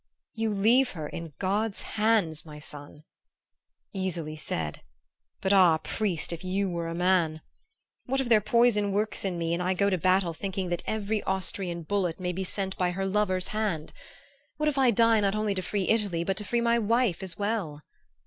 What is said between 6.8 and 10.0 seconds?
a man! What if their poison works in me and I go to